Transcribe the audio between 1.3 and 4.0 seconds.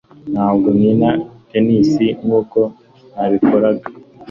tennis nkuko nabikoraga